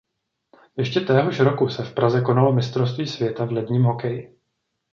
[0.77, 4.39] Ještě téhož roku se v Praze konalo Mistrovství světa v ledním hokeji.